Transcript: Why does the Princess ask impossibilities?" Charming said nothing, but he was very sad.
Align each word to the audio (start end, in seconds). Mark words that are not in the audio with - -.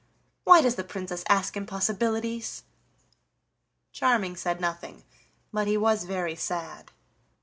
Why 0.45 0.61
does 0.63 0.73
the 0.77 0.83
Princess 0.83 1.23
ask 1.29 1.55
impossibilities?" 1.55 2.63
Charming 3.91 4.35
said 4.35 4.59
nothing, 4.59 5.03
but 5.53 5.67
he 5.67 5.77
was 5.77 6.05
very 6.05 6.35
sad. 6.35 6.91